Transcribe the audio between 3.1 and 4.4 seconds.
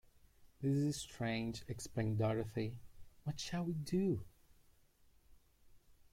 "what shall we do?"